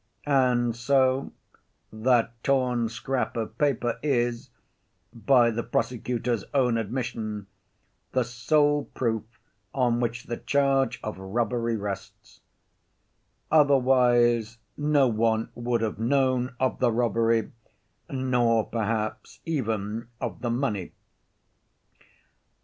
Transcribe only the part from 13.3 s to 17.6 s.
'otherwise no one would have known of the robbery,